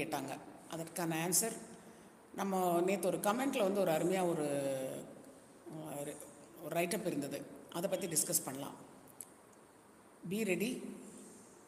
[0.00, 0.32] கேட்டாங்க.
[0.74, 1.56] அதற்கான ஆன்சர்
[2.40, 2.58] நம்ம
[2.88, 4.48] நேற்று ஒரு கமெண்ட்டில் வந்து ஒரு அருமையாக ஒரு
[6.64, 7.38] ஒரு ரைட்டப் இருந்தது.
[7.76, 8.76] அதை பற்றி டிஸ்கஸ் பண்ணலாம்.
[10.30, 10.70] Be ready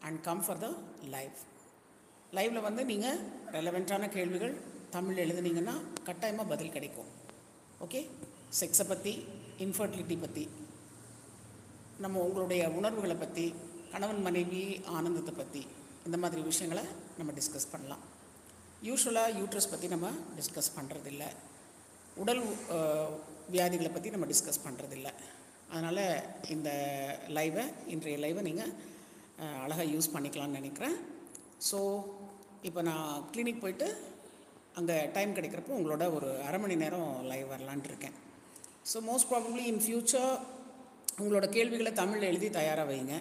[0.07, 0.67] and come for the
[1.15, 1.39] live
[2.37, 3.19] லைவில் வந்து நீங்கள்
[3.55, 4.53] ரெலவெண்ட்டான கேள்விகள்
[4.95, 5.75] தமிழ் எழுதுனீங்கன்னா
[6.07, 7.09] கட்டாயமாக பதில் கிடைக்கும்.
[7.85, 8.01] ஓகே
[8.59, 9.13] செக்ஸை பற்றி
[9.65, 10.43] இன்ஃபர்டிலிட்டி பற்றி
[12.03, 13.45] நம்ம உங்களுடைய உணர்வுகளை பற்றி
[13.93, 14.63] கணவன் மனைவி
[14.97, 15.61] ஆனந்தத்தை பற்றி
[16.07, 16.83] இந்த மாதிரி விஷயங்களை
[17.17, 18.03] நம்ம டிஸ்கஸ் பண்ணலாம்.
[18.87, 21.25] யூஸ்வலாக யூட்ரஸ் பற்றி நம்ம டிஸ்கஸ் பண்ணுறதில்ல
[22.21, 22.41] உடல்
[23.53, 25.09] வியாதிகளை பற்றி நம்ம டிஸ்கஸ் பண்ணுறதில்ல
[25.73, 26.01] அதனால்
[26.55, 26.69] இந்த
[27.37, 28.73] லைவை இன்றைய லைவை நீங்கள்
[29.65, 30.97] அழகாக யூஸ் பண்ணிக்கலாம்னு நினைக்கிறேன்.
[31.69, 31.79] ஸோ
[32.67, 33.87] இப்போ நான் கிளினிக் போயிட்டு
[34.79, 38.15] அங்கே டைம் கிடைக்கிறப்போ உங்களோட ஒரு அரை மணி நேரம் லைவ் வரலான்ட்டு இருக்கேன்.
[38.91, 40.31] So most probably in future
[41.21, 43.15] உங்களோட கேள்விகளை தமிழில் எழுதி தயாராக வைங்க.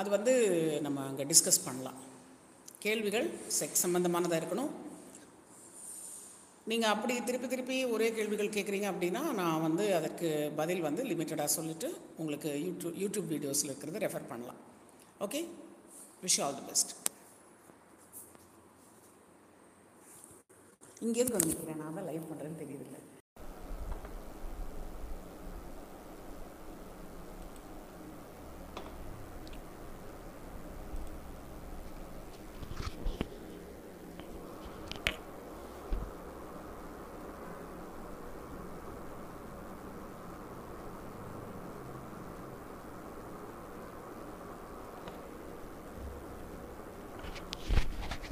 [0.00, 0.34] அது வந்து
[0.86, 2.00] நம்ம அங்கே டிஸ்கஸ் பண்ணலாம்.
[2.84, 3.26] கேள்விகள்
[3.58, 4.72] செக்ஸ் சம்மந்தமானதாக இருக்கணும்.
[6.70, 10.28] நீங்கள் அப்படி திருப்பி திருப்பி ஒரே கேள்விகள் கேட்குறீங்க அப்படின்னா நான் வந்து அதற்கு
[10.60, 11.88] பதில் வந்து லிமிட்டடாக சொல்லிவிட்டு
[12.22, 14.60] உங்களுக்கு யூடியூப் யூடியூப் வீடியோஸில் இருக்கிறது ரெஃபர் பண்ணலாம்.
[15.26, 15.42] Okay
[16.24, 16.92] wish all the best
[21.06, 22.98] இங்கேருந்து வந்து நிற்கிறேன் நான் தான் லைவ் பண்ணுறேன்னு தெரியுதில்ல.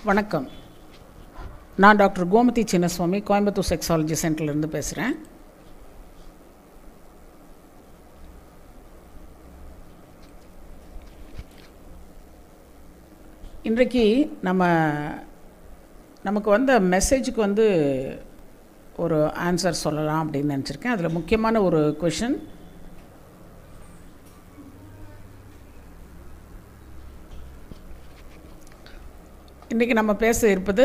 [0.04, 0.48] வணக்கம்.
[1.76, 5.14] நான் டாக்டர் கோமதி சின்னசுவாமி கோயம்புத்தூர் செக்ஸாலஜி சென்டர்லேருந்து பேசுகிறேன்
[13.62, 14.64] இன்றைக்கு நம்ம
[16.22, 17.66] நமக்கு வந்த மெசேஜுக்கு வந்து
[18.96, 20.96] ஒரு ஆன்சர் சொல்லலாம் அப்படின்னு நினச்சிருக்கேன்.
[20.96, 22.36] அதில் முக்கியமான ஒரு கொஷின்
[29.74, 30.84] இன்றைக்கி நம்ம பேச இருப்பது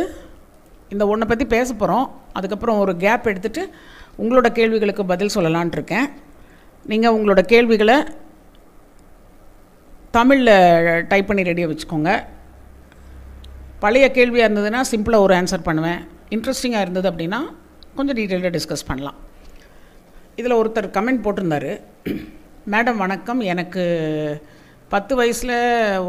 [0.94, 3.64] இந்த ஒன்றை பற்றி பேச போகிறோம் அதுக்கப்புறம் ஒரு கேப் எடுத்துகிட்டு
[4.22, 6.08] உங்களோட கேள்விகளுக்கு பதில் சொல்லலான் இருக்கேன்.
[6.86, 7.98] நீங்கள் உங்களோட கேள்விகளை
[10.18, 12.26] தமிழில் டைப் பண்ணி ரெடியாக வச்சுக்கோங்க.
[13.80, 16.02] பழைய கேள்வியாக இருந்ததுன்னா சிம்பிளாக ஒரு ஆன்சர் பண்ணுவேன்.
[16.30, 17.42] இன்ட்ரெஸ்டிங்காக இருந்தது அப்படின்னா
[17.96, 19.16] கொஞ்சம் டீட்டெயிலாக டிஸ்கஸ் பண்ணலாம்.
[20.36, 21.74] இதில் ஒருத்தர் கமெண்ட் போட்டிருந்தாரு.
[22.76, 23.40] மேடம் வணக்கம்.
[23.54, 23.86] எனக்கு
[24.90, 25.58] பத்து வயசில்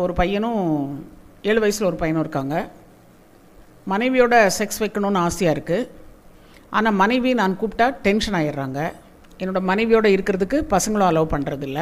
[0.03, 2.55] ஒரு பையனும் ஏழு வயசில் ஒரு பையனும் இருக்காங்க.
[3.93, 5.89] மனைவியோட செக்ஸ் வைக்கணும்னு ஆசையாக இருக்குது
[6.78, 8.81] ஆனால் மனைவி நான் கூப்பிட்டா டென்ஷன் ஆகிடுறாங்க
[9.41, 11.81] என்னோடய மனைவியோடு இருக்கிறதுக்கு பசங்களும் அலோவ் பண்ணுறதில்ல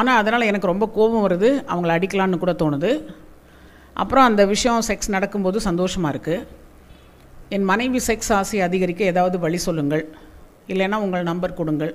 [0.00, 1.50] ஆனால் அதனால் எனக்கு ரொம்ப கோபம் வருது.
[1.72, 2.90] அவங்கள அடிக்கலான்னு கூட தோணுது.
[4.02, 6.46] அப்புறம் அந்த விஷயம் செக்ஸ் நடக்கும்போது சந்தோஷமாக இருக்குது
[7.54, 10.04] என் மனைவி செக்ஸ் ஆசை அதிகரிக்க ஏதாவது வழி சொல்லுங்கள்.
[10.72, 11.94] இல்லைன்னா உங்கள் நம்பர் கொடுங்கள்.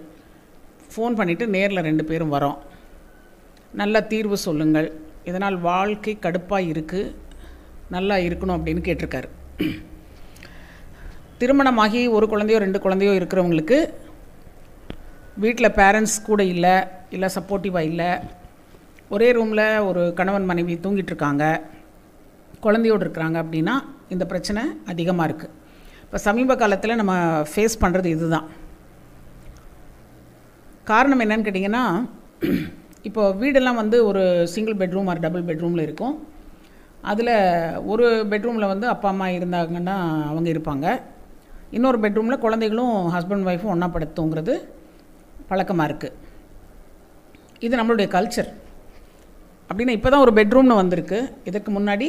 [0.93, 2.57] ஃபோன் பண்ணிவிட்டு நேரில் ரெண்டு பேரும் வரோம்.
[3.81, 4.89] நல்ல தீர்வு சொல்லுங்கள்.
[5.29, 7.13] இதனால் வாழ்க்கை கடுப்பாக இருக்குது
[7.95, 9.29] நல்லா இருக்கணும் அப்படின்னு கேட்டிருக்காரு.
[11.41, 13.77] திருமணமாகி ஒரு குழந்தையோ ரெண்டு குழந்தையோ இருக்கிறவங்களுக்கு
[15.43, 16.75] வீட்டில் பேரண்ட்ஸ் கூட இல்லை
[17.15, 18.09] இல்லை சப்போர்ட்டிவாக இல்லை.
[19.15, 21.45] ஒரே ரூமில் ஒரு கணவன் மனைவி தூங்கிட்டு இருக்காங்க
[22.65, 23.75] குழந்தையோடு இருக்கிறாங்க அப்படின்னா
[24.13, 25.55] இந்த பிரச்சனை அதிகமாக இருக்குது
[26.03, 27.13] இப்போ சமீப காலத்தில் நம்ம
[27.51, 28.47] ஃபேஸ் பண்ணுறது இதுதான்.
[30.91, 31.85] காரணம் என்னன்னு கேட்டிங்கன்னா
[33.07, 34.23] இப்போ வீடெல்லாம் வந்து ஒரு
[34.53, 36.15] சிங்கிள் பெட்ரூம் ஆர் டபுள் பெட்ரூமில் இருக்கும்.
[37.11, 37.33] அதில்
[37.91, 39.95] ஒரு பெட்ரூமில் வந்து அப்பா அம்மா இருந்தாங்கன்னா
[40.29, 40.87] அவங்க இருப்பாங்க.
[41.77, 44.55] இன்னொரு பெட்ரூமில் குழந்தைகளும் ஹஸ்பண்ட் ஒய்ஃபும் ஒன்றா படுத்துங்கிறது
[45.51, 46.17] பழக்கமாக இருக்குது
[47.65, 48.49] இது நம்மளுடைய கல்ச்சர்
[49.69, 51.17] அப்படின்னா இப்போ தான் ஒரு பெட்ரூம்னு வந்திருக்கு.
[51.49, 52.07] இதுக்கு முன்னாடி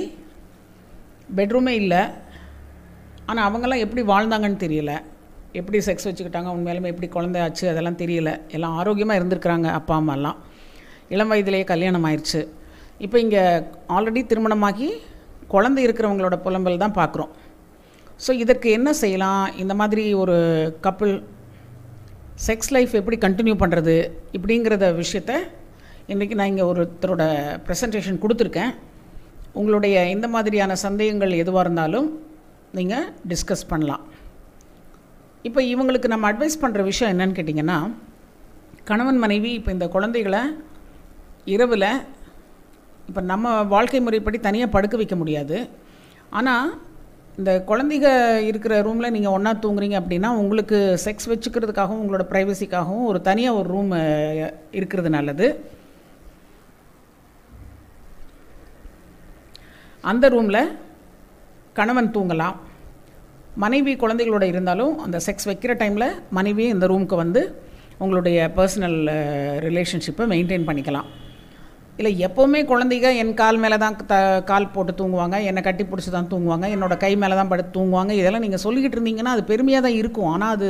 [1.38, 2.02] பெட்ரூமே இல்லை.
[3.30, 4.92] ஆனால் அவங்கெல்லாம் எப்படி வாழ்ந்தாங்கன்னு தெரியல.
[5.60, 8.30] எப்படி செக்ஸ் வச்சுக்கிட்டாங்க உண்மையிலுமே எப்படி குழந்தை ஆச்சு அதெல்லாம் தெரியல.
[8.56, 10.38] எல்லாம் ஆரோக்கியமாக இருந்திருக்கிறாங்க அப்பா அம்மாலாம்
[11.14, 12.40] இளம் வயதிலேயே கல்யாணம் ஆயிடுச்சு
[13.04, 13.42] இப்போ இங்கே
[13.96, 14.88] ஆல்ரெடி திருமணமாகி
[15.54, 17.30] குழந்தை இருக்கிறவங்களோட புலம்பல் தான் பார்க்குறோம்.
[18.24, 19.44] ஸோ இதற்கு என்ன செய்யலாம்?
[19.62, 20.36] இந்த மாதிரி ஒரு
[20.86, 21.14] கப்பிள்
[22.46, 23.96] செக்ஸ் லைஃப் எப்படி கண்டினியூ பண்ணுறது
[24.36, 25.32] இப்படிங்கிறத விஷயத்த
[26.12, 27.24] இன்றைக்கி நான் இங்கே ஒருத்தரோட
[27.66, 28.72] ப்ரெசன்டேஷன் கொடுத்துருக்கேன்.
[29.60, 32.08] உங்களுடைய இந்த மாதிரியான சந்தேகங்கள் எதுவாக இருந்தாலும்
[32.78, 34.02] நீங்கள் டிஸ்கஸ் பண்ணலாம்.
[35.48, 37.78] இப்போ இவங்களுக்கு நம்ம அட்வைஸ் பண்ணுற விஷயம் என்னன்னு கேட்டிங்கன்னா
[38.90, 40.42] கணவன் மனைவி இப்போ இந்த குழந்தைகளை
[41.54, 41.90] இரவில்
[43.08, 45.56] இப்போ நம்ம வாழ்க்கை முறைப்படி தனியாக படுக்க வைக்க முடியாது.
[46.38, 46.68] ஆனால்
[47.40, 48.08] இந்த குழந்தைங்க
[48.50, 53.92] இருக்கிற ரூமில் நீங்கள் ஒன்றா தூங்குறீங்க அப்படின்னா உங்களுக்கு செக்ஸ் வச்சுக்கிறதுக்காகவும் உங்களோட ப்ரைவசிக்காகவும் ஒரு தனியாக ஒரு ரூம்
[54.78, 55.46] இருக்கிறது நல்லது.
[60.12, 60.62] அந்த ரூமில்
[61.78, 62.58] கணவன் தூங்கலாம்.
[63.64, 66.08] மனைவி குழந்தைகளோட இருந்தாலும் அந்த செக்ஸ் வைக்கிற டைமில்
[66.38, 67.42] மனைவி இந்த ரூமுக்கு வந்து
[68.04, 69.00] உங்களுடைய பர்சனல்
[69.66, 71.08] ரிலேஷன்ஷிப்பை மெயின்டைன் பண்ணிக்கலாம்.
[72.00, 74.18] இல்லை எப்போவுமே குழந்தைங்க என் கால் மேலே தான் த
[74.50, 75.36] கால் போட்டு தூங்குவாங்க.
[75.48, 76.66] என்னை கட்டி பிடிச்சி தான் தூங்குவாங்க.
[76.74, 78.12] என்னோடய கை மேலே தான் படுத்து தூங்குவாங்க.
[78.20, 80.28] இதெல்லாம் நீங்கள் சொல்லிக்கிட்டு இருந்தீங்கன்னா அது பெருமையாக தான் இருக்கும்.
[80.34, 80.68] ஆனால் அது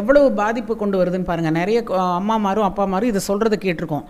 [0.00, 1.80] எவ்வளவு பாதிப்பு கொண்டு வருதுன்னு பாருங்கள் நிறைய
[2.20, 4.04] அம்மாமாரும் அப்பாமாரும் இதை சொல்கிறத கேட்டிருக்கோம்.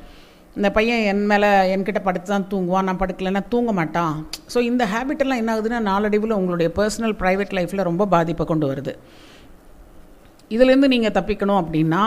[0.59, 2.87] இந்த பையன் என் மேலே என்கிட்ட படுத்து தான் தூங்குவான்.
[2.89, 4.15] நான் படுக்கலைன்னா தூங்க மாட்டான்.
[4.53, 8.95] ஸோ இந்த ஹேபிட்டெல்லாம் என்ன ஆகுதுன்னா நாளடைவில் உங்களுடைய பர்சனல் ப்ரைவேட் லைஃப்பில் ரொம்ப பாதிப்பை கொண்டு வருது.
[10.57, 12.03] இதுலேருந்து நீங்கள் தப்பிக்கணும் அப்படின்னா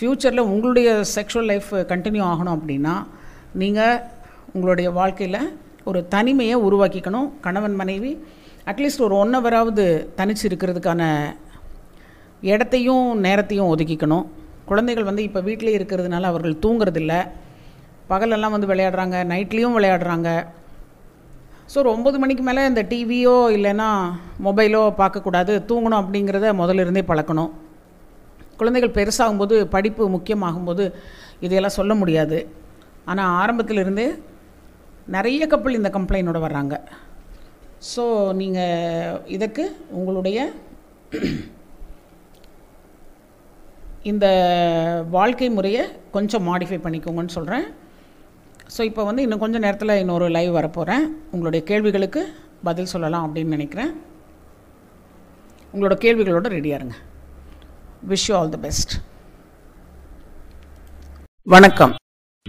[0.00, 2.96] ஃப்யூச்சரில் உங்களுடைய செக்ஷுவல் லைஃப் கண்டினியூ ஆகணும் அப்படின்னா
[3.60, 4.00] நீங்கள்
[4.54, 5.42] உங்களுடைய வாழ்க்கையில்
[5.88, 7.28] ஒரு தனிமையை உருவாக்கிக்கணும்.
[7.44, 8.12] கணவன் மனைவி
[8.70, 9.84] அட்லீஸ்ட் ஒரு ஒன் ஹவராவது
[10.18, 11.02] தனிச்சு இருக்கிறதுக்கான
[12.52, 14.26] இடத்தையும் நேரத்தையும் ஒதுக்கிக்கணும்.
[14.70, 17.14] குழந்தைகள் வந்து இப்போ வீட்டிலே இருக்கிறதுனால அவர்கள் தூங்குறதில்ல.
[18.12, 20.28] பகலெல்லாம் வந்து விளையாடுறாங்க நைட்லேயும் விளையாடுறாங்க.
[21.70, 23.88] ஸோ ஒரு ஒம்பது மணிக்கு மேலே இந்த டிவியோ இல்லைன்னா
[24.48, 25.54] மொபைலோ பார்க்கக்கூடாது.
[25.70, 27.50] தூங்கணும் அப்படிங்கிறத முதல்ல இருந்தே பழக்கணும்.
[28.60, 30.84] குழந்தைகள் பெருசாகும்போது படிப்பு முக்கியமாகும்போது
[31.44, 32.38] இதையெல்லாம் சொல்ல முடியாது.
[33.10, 34.06] ஆனால் ஆரம்பத்திலிருந்தே
[35.16, 36.74] நிறைய கப்பல் இந்த கம்ப்ளைண்டோட வர்றாங்க.
[37.92, 38.04] ஸோ
[38.40, 39.64] நீங்கள் இதற்கு
[39.98, 40.38] உங்களுடைய
[44.10, 44.26] இந்த
[45.16, 45.84] வாழ்க்கை முறையை
[46.16, 47.66] கொஞ்சம் மாடிஃபை பண்ணிக்கோங்கன்னு சொல்கிறேன்
[48.74, 52.22] ஸோ இப்போ வந்து இன்னும் கொஞ்சம் நேரத்தில் இன்னொரு லைவ் வரப்போகிறேன் உங்களுடைய கேள்விகளுக்கு
[52.68, 53.92] பதில் சொல்லலாம் அப்படின்னு நினைக்கிறேன்.
[55.74, 56.96] உங்களோட கேள்விகளோட ரெடியாக இருங்க.
[58.12, 58.94] Wish you all the best
[61.54, 61.94] வணக்கம்.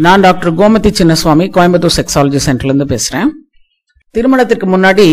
[0.05, 3.29] நான் டாக்டர் கோமதி சின்னசுவாமி கோயம்புத்தூர் செக்ஸாலஜி சென்டர்லேருந்து பேசுகிறேன்
[4.15, 5.05] திருமணத்திற்கு முன்னாடி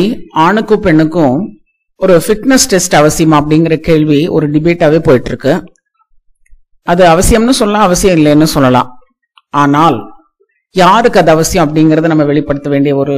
[0.44, 1.36] ஆணுக்கும் பெண்ணுக்கும்
[2.00, 5.52] ஒரு ஃபிட்னஸ் டெஸ்ட் அவசியமா அப்படிங்கிற கேள்வி ஒரு டிபேட்டாகவே போயிட்டுருக்கு.
[6.86, 8.90] அது அவசியம்னு சொல்லலாம் அவசியம் இல்லைன்னு சொல்லலாம்.
[9.62, 9.98] ஆனால்
[10.74, 13.16] யாருக்கு அது அவசியம் அப்படிங்கிறத நம்ம வெளிப்படுத்த வேண்டிய ஒரு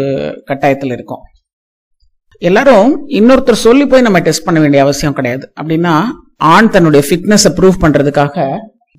[0.50, 1.24] கட்டாயத்தில் இருக்கோம்.
[2.50, 2.88] எல்லாரும்
[3.19, 5.44] இன்னொருத்தர் சொல்லி போய் நம்ம டெஸ்ட் பண்ண வேண்டிய அவசியம் கிடையாது.
[5.60, 5.96] அப்படின்னா
[6.54, 8.48] ஆண் தன்னுடைய ஃபிட்னஸை ப்ரூவ் பண்ணுறதுக்காக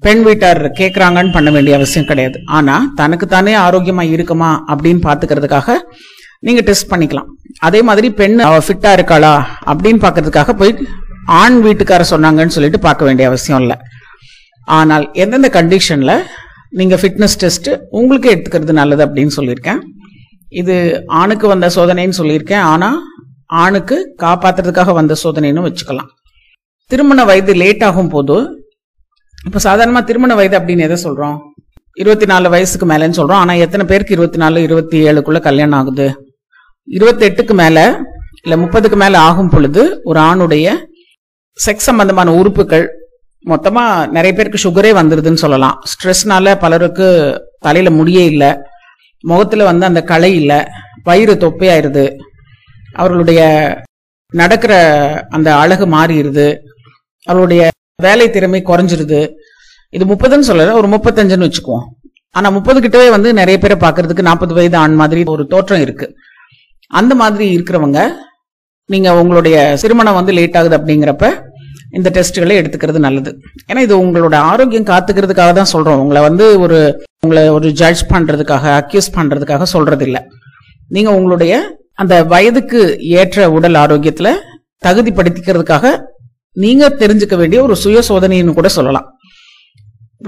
[0.05, 2.37] பெண் வீட்டார் கேட்குறாங்கன்னு பண்ண வேண்டிய அவசியம் கிடையாது.
[2.57, 5.75] ஆனா தனக்கு தானே ஆரோக்கியமா இருக்குமா அப்படின்னு பாத்துக்கிறதுக்காக
[6.47, 7.29] நீங்க டெஸ்ட் பண்ணிக்கலாம்.
[7.67, 9.33] அதே மாதிரி பெண் அவ ஃபிட்டா இருக்காளா
[9.71, 10.73] அப்படின்னு பாக்குறதுக்காக போய்
[11.41, 13.77] ஆண் வீட்டுக்கார சொன்னாங்கன்னு சொல்லிட்டு பார்க்க வேண்டிய அவசியம் இல்லை.
[14.77, 16.13] ஆனால் எந்தெந்த கண்டிஷன்ல
[16.79, 19.81] நீங்க ஃபிட்னஸ் டெஸ்ட் உங்களுக்கு எடுத்துக்கிறது நல்லது அப்படின்னு சொல்லியிருக்கேன்.
[20.61, 20.75] இது
[21.21, 22.65] ஆணுக்கு வந்த சோதனைன்னு சொல்லியிருக்கேன்.
[22.73, 22.89] ஆனா
[23.63, 26.09] ஆணுக்கு காப்பாத்துறதுக்காக வந்த சோதனைன்னு வச்சுக்கலாம்.
[26.91, 28.35] திருமண வயது லேட் ஆகும் போது
[29.47, 31.37] இப்போ சாதாரணமா திருமண வயது அப்படின்னு எதை சொல்றோம்?
[31.93, 33.31] இருபத்தி நாலு வயசுக்கு மேலன்னு சொல்றோம்.
[33.31, 36.25] ஆனா எத்தனை பேருக்கு இருபத்தி நாலு இருபத்தி ஏழுக்குள்ள கல்யாணம் ஆகுது?
[36.91, 37.99] இருபத்தெட்டுக்கு மேலே மேல
[38.43, 40.75] இல்ல முப்பதுக்கு மேல ஆகும் பொழுது ஒரு ஆணுடைய
[41.65, 42.89] செக்ஸ் சம்பந்தமான உறுப்புகள்
[43.45, 45.83] மொத்தமா நிறைய பேருக்கு சுகரே வந்துருதுன்னு சொல்லலாம்.
[45.91, 48.53] ஸ்ட்ரெஸ்னால பலருக்கு தலையில முடியே இல்லை.
[49.19, 50.65] முகத்துல வந்து அந்த களை இல்லை.
[51.03, 52.15] வயிறு தொப்பையாயிருது.
[52.93, 53.41] அவர்களுடைய
[54.33, 54.73] நடக்கிற
[55.29, 56.57] அந்த அழகு மாறிடுது.
[57.25, 57.69] அவருடைய
[58.05, 59.19] வேலை திறமை குறைஞ்சிருது.
[59.93, 61.85] இது முப்பதுன்னு சொல்லல ஒரு முப்பத்தஞ்சுன்னு வச்சுக்குவோம்.
[62.37, 66.07] ஆனா முப்பது கிட்டவே வந்து நிறைய பேரை பாக்குறதுக்கு நாற்பது வயது ஆண் மாதிரி ஒரு தோற்றம் இருக்கு.
[66.91, 68.01] அந்த மாதிரி இருக்கிறவங்க
[68.89, 71.27] நீங்க உங்களுடைய திருமணம் வந்து லேட் ஆகுது அப்படிங்கிறப்ப
[71.97, 73.31] இந்த டெஸ்ட்டுகளை எடுத்துக்கிறது நல்லது.
[73.69, 76.01] ஏன்னா இது உங்களோட ஆரோக்கியம் காத்துக்கிறதுக்காக தான் சொல்றோம்.
[76.03, 76.79] உங்களை வந்து ஒரு
[77.25, 80.21] உங்களை ஒரு ஜட்ஜ் பண்றதுக்காக அக்யூஸ் பண்றதுக்காக சொல்றது இல்லை
[80.95, 81.53] நீங்க உங்களுடைய
[82.03, 82.81] அந்த வயதுக்கு
[83.21, 84.31] ஏற்ற உடல் ஆரோக்கியத்துல
[84.85, 85.95] தகுதிப்படுத்திக்கிறதுக்காக
[86.57, 89.07] நீங்க தெரிஞ்சுக்க வேண்டிய ஒரு சுய சோதனைன்னு கூட சொல்லலாம்.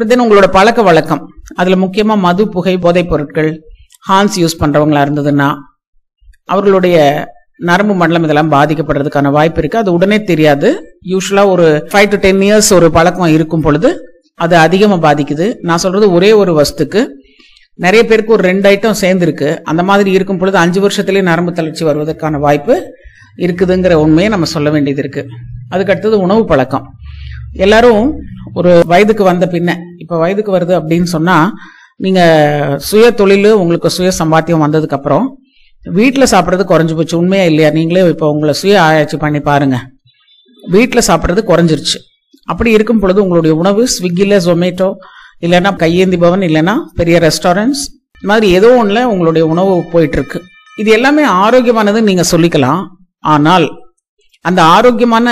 [0.07, 1.27] தென் உங்களோட பழக்க வழக்கம்.
[1.55, 3.61] அதுல முக்கியமா மது புகை போதைப் பொருட்கள்
[4.09, 5.55] ஹான்ஸ் யூஸ் பண்றவங்களா இருந்ததுன்னா
[6.45, 9.77] அவர்களுடைய நரம்பு மண்டலம் இதெல்லாம் பாதிக்கப்படுறதுக்கான வாய்ப்பு இருக்கு.
[9.77, 10.97] அது உடனே தெரியாது.
[11.05, 13.99] யூஸ்வலா ஒரு ஃபைவ் டு டென் இயர்ஸ் ஒரு பழக்கம் இருக்கும் பொழுது
[14.35, 15.55] அது அதிகமா பாதிக்குது.
[15.59, 17.05] நான் சொல்றது ஒரே ஒரு வஸ்துக்கு.
[17.73, 19.49] நிறைய பேருக்கு ஒரு ரெண்டு ஐட்டம் சேர்ந்துருக்கு.
[19.59, 22.75] அந்த மாதிரி இருக்கும் பொழுது அஞ்சு வருஷத்துலேயே நரம்பு தளர்ச்சி வருவதற்கான வாய்ப்பு
[23.45, 25.23] இருக்குதுங்கிற உண்மையை நம்ம சொல்ல வேண்டியது இருக்கு.
[25.69, 26.85] அதுக்கு அடுத்தது உணவு பழக்கம்.
[27.65, 28.05] எல்லாரும்
[28.53, 31.35] ஒரு வயதுக்கு வந்த பின்ன இப்போ வயதுக்கு வருது அப்படின்னு சொன்னா
[32.05, 32.21] நீங்க
[32.89, 35.25] சுய தொழில் உங்களுக்கு சுய சம்பாத்தியம் வந்ததுக்கு அப்புறம்
[35.83, 37.15] வீட்டில் சாப்பிட்றது குறைஞ்சி போச்சு.
[37.17, 37.69] உண்மையா இல்லையா?
[37.69, 39.77] நீங்களே இப்போ உங்களை சுய ஆராய்ச்சி பண்ணி பாருங்க.
[40.75, 41.97] வீட்டில் சாப்பிட்றது குறைஞ்சிருச்சு.
[42.51, 44.89] அப்படி இருக்கும் பொழுது உங்களுடைய உணவு ஸ்விக்கியில் ஜொமேட்டோ
[45.45, 47.83] இல்லைன்னா கையேந்தி பவன் இல்லைன்னா பெரிய ரெஸ்டாரண்ட்ஸ்
[48.21, 50.39] இந்த மாதிரி ஏதோ ஒன்றில் உங்களுடைய உணவு போயிட்டு இருக்கு.
[50.77, 52.81] இது எல்லாமே ஆரோக்கியமானதுன்னு நீங்கள் சொல்லிக்கலாம்.
[53.23, 53.67] ஆனால்
[54.41, 55.27] அந்த ஆரோக்கியமான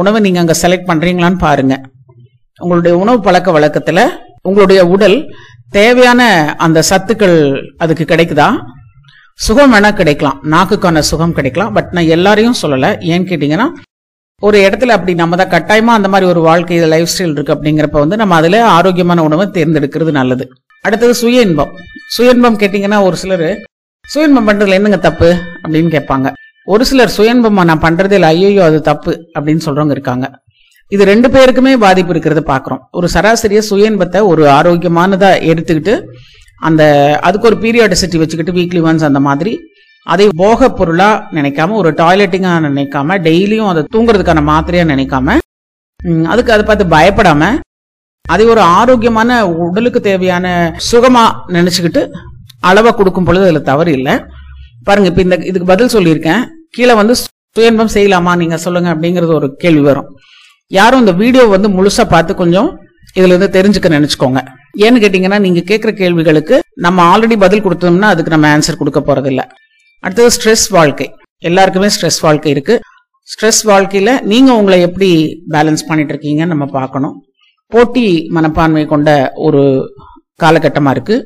[0.00, 1.74] உணவை நீங்கள் அங்கே செலக்ட் பண்ணுறீங்களான்னு பாருங்க.
[2.60, 4.04] உங்களுடைய உணவு பழக்க வழக்கத்தில்
[4.48, 5.18] உங்களுடைய உடல்
[5.70, 6.22] தேவையான
[6.66, 7.36] அந்த சத்துக்கள்
[7.76, 8.48] அதுக்கு கிடைக்குதா?
[9.46, 10.38] சுகம் வேணால் கிடைக்கலாம்.
[10.54, 11.72] நாக்குக்கான சுகம் கிடைக்கலாம்.
[11.76, 12.90] பட் நான் எல்லாரையும் சொல்லலை.
[13.12, 13.68] ஏன்னு கேட்டிங்கன்னா
[14.42, 18.16] ஒரு இடத்துல அப்படி நம்ம தான் கட்டாயமாக அந்த மாதிரி ஒரு வாழ்க்கை லைஃப் ஸ்டைல் இருக்குது அப்படிங்கிறப்ப வந்து
[18.22, 20.44] நம்ம அதில் ஆரோக்கியமான உணவை தேர்ந்தெடுக்கிறது நல்லது.
[20.84, 21.72] அடுத்தது சுய இன்பம்.
[22.16, 23.48] சுய இன்பம் கேட்டிங்கன்னா ஒரு சிலர்
[24.04, 25.30] சுய இன்பம் பண்ணுறதுல என்னங்க தப்பு
[25.62, 26.28] அப்படின்னு கேட்பாங்க.
[26.72, 30.26] ஒரு சிலர் சுயன்பமா நான் பண்றதில் இல்லை ஐயோ அது தப்பு அப்படின்னு சொல்றவங்க இருக்காங்க.
[30.94, 32.80] இது ரெண்டு பேருக்குமே பாதிப்பு இருக்கிறத பாக்குறோம்.
[32.98, 35.94] ஒரு சராசரிய சுயன்பத்தை ஒரு ஆரோக்கியமானதா எடுத்துக்கிட்டு
[36.68, 36.82] அந்த
[37.26, 39.52] அதுக்கு ஒரு பீரியாடிசிட்டி வச்சுக்கிட்டு வீக்லி ஒன்ஸ் அந்த மாதிரி
[40.06, 45.36] அதை போக பொருளா நினைக்காம ஒரு டாய்லெட்டிங்கா நினைக்காம டெய்லியும் அதை தூங்குறதுக்கான மாத்திரையா நினைக்காம
[46.32, 47.50] அதுக்கு அதை பார்த்து பயப்படாம
[48.24, 50.46] அதை ஒரு ஆரோக்கியமான உடலுக்கு தேவையான
[50.90, 51.24] சுகமா
[51.56, 52.02] நினைச்சுக்கிட்டு
[52.70, 54.14] அளவை கொடுக்கும் பொழுது அதுல தவறு இல்லை.
[54.86, 56.42] பாருங்க இப்ப இந்த இதுக்கு பதில் சொல்லியிருக்கேன்.
[56.76, 57.14] கீழே வந்து
[57.56, 60.08] சுயன்பம் செய்யலாமா நீங்க சொல்லுங்க அப்படிங்கறது ஒரு கேள்வி வரும்.
[60.66, 62.68] யாரும் இந்த வீடியோ வந்து முழுசா பார்த்து கொஞ்சம்
[63.18, 64.40] இதுல இருந்து தெரிஞ்சுக்க நினைச்சுக்கோங்க.
[64.84, 66.56] ஏன்னு கேட்டீங்கன்னா நீங்க கேட்கிற கேள்விகளுக்கு
[66.86, 69.42] நம்ம ஆல்ரெடி பதில் கொடுத்தோம்னா அதுக்கு நம்ம ஆன்சர் கொடுக்க போறது இல்ல
[70.04, 71.06] அடுத்தது ஸ்ட்ரெஸ் வாழ்க்கை.
[71.42, 72.74] எல்லாருக்குமே ஸ்ட்ரெஸ் வாழ்க்கை இருக்கு.
[73.28, 75.08] ஸ்ட்ரெஸ் வாழ்க்கையில நீங்க உங்களை எப்படி
[75.50, 77.16] பேலன்ஸ் பண்ணிட்டு இருக்கீங்கன்னு நம்ம பார்க்கணும்.
[77.72, 78.06] போட்டி
[78.36, 79.62] மனப்பான்மை கொண்ட ஒரு
[80.42, 81.16] காலகட்டமா இருக்கு.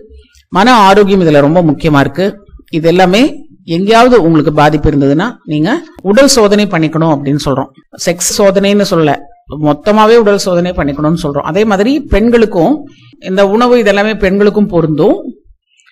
[0.48, 2.26] மன ஆரோக்கியம் இதுல ரொம்ப முக்கியமா இருக்கு.
[2.70, 3.22] இது எல்லாமே
[3.64, 7.70] எங்கேயாவது உங்களுக்கு பாதிப்பு இருந்ததுன்னா நீங்க உடல் சோதனை பண்ணிக்கணும் அப்படின்னு சொல்றோம்.
[8.04, 9.30] செக்ஸ் சோதனைன்னு சொல்ல
[9.64, 11.48] மொத்தமாவே உடல் சோதனை பண்ணிக்கணும்னு சொல்றோம்.
[11.50, 12.86] அதே மாதிரி பெண்களுக்கும்
[13.18, 15.16] இந்த உணவு இதெல்லாமே பெண்களுக்கும் பொருந்தும்.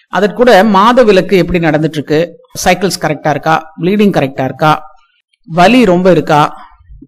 [0.08, 3.72] அதற்கூட மாத விலக்கு எப்படி நடந்துட்டு இருக்கு சைக்கிள்ஸ் கரெக்டா இருக்கா?
[3.80, 4.82] ப்ளீடிங் கரெக்டா இருக்கா?
[5.46, 6.54] வலி ரொம்ப இருக்கா?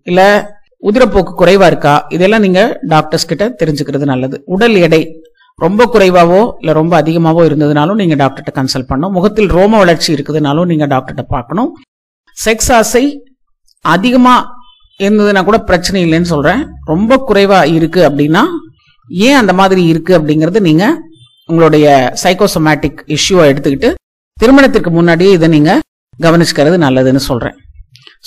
[0.03, 0.51] இல்ல
[0.83, 2.07] உதிரப்போக்கு குறைவா இருக்கா?
[2.09, 4.43] இதெல்லாம் நீங்க டாக்டர்ஸ் கிட்ட தெரிஞ்சுக்கிறது நல்லது.
[4.45, 5.22] உடல் எடை
[5.65, 9.15] ரொம்ப குறைவாவோ இல்லை ரொம்ப அதிகமாகவோ இருந்ததுனாலும் நீங்கள் டாக்டர்கிட்ட கன்சல்ட் பண்ணணும்.
[9.17, 11.71] முகத்தில் ரோம வளர்ச்சி இருக்குதுனாலும் நீங்கள் டாக்டர்கிட்ட பார்க்கணும்.
[12.37, 13.05] செக்ஸ் ஆசை
[13.85, 14.49] அதிகமாக
[15.01, 18.43] இருந்ததுன்னா கூட பிரச்சனை இல்லைன்னு சொல்கிறேன் ரொம்ப குறைவாக இருக்குது அப்படின்னா
[19.11, 20.97] ஏன் அந்த மாதிரி இருக்குது அப்படிங்கிறது நீங்கள்
[21.49, 21.87] உங்களுடைய
[22.23, 23.91] சைக்கோசோமேட்டிக் இஷ்யூவை எடுத்துக்கிட்டு
[24.37, 25.83] திருமணத்திற்கு முன்னாடியே இதை நீங்கள்
[26.19, 27.57] கவனிச்சுக்கிறது நல்லதுன்னு சொல்கிறேன்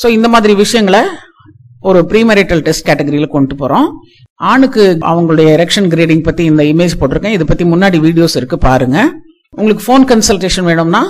[0.02, 1.02] ஸோ இந்த மாதிரி விஷயங்களை
[1.90, 3.88] ஒரு ப்ரீமரிட்டல் டெஸ்ட் கேட்டகரியில் கொண்டு போகிறோம்
[4.52, 7.36] ஆணுக்கு அவங்களுடைய எரெக்ஷன் கிரேடிங் பற்றி இந்த இமேஜ் போட்டிருக்கேன்.
[7.38, 9.10] இதை பற்றி முன்னாடி வீடியோஸ் இருக்குது பாருங்கள்
[9.60, 11.02] உங்களுக்கு ஃபோன் கன்சல்டேஷன் வேணும்னா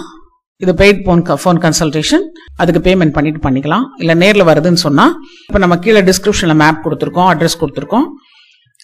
[0.63, 2.25] இது பெய்ட் ஃபோன் ஃபோன் கன்சல்டேஷன்
[2.62, 3.86] அதுக்கு பேமெண்ட் பண்ணிட்டு பண்ணிக்கலாம்.
[4.01, 5.13] இல்லை நேரில் வருதுன்னு சொன்னால்
[5.48, 8.05] இப்போ நம்ம கீழே டிஸ்கிரிப்ஷனில் மேப் கொடுத்துருக்கோம் அட்ரஸ் கொடுத்துருக்கோம்.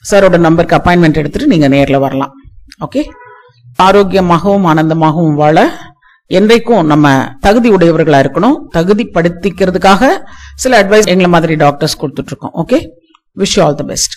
[0.09, 2.33] சாரோட நம்பருக்கு அப்பாயின்மெண்ட் எடுத்துட்டு நீங்கள் நேரில் வரலாம்.
[2.85, 3.03] ஓகே
[3.85, 5.57] ஆரோக்கியமாகவும் ஆனந்தமாகவும் வாழ
[6.39, 8.57] என்றைக்கும் நம்ம தகுதி உடையவர்களா இருக்கணும்.
[8.73, 10.11] தகுதிப்படுத்திக்கிறதுக்காக
[10.55, 12.55] சில அட்வைஸ் எங்களை மாதிரி டாக்டர்ஸ் கொடுத்துட்டு இருக்கோம்.
[12.63, 12.79] Okay
[13.37, 14.13] wish all the best